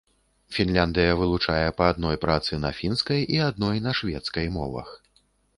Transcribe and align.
Фінляндыя 0.55 1.11
вылучае 1.19 1.67
па 1.81 1.89
адной 1.95 2.19
працы 2.25 2.61
на 2.65 2.73
фінскай 2.81 3.21
і 3.37 3.43
адной 3.49 3.77
на 3.89 3.97
шведскай 4.01 4.53
мовах. 4.61 4.89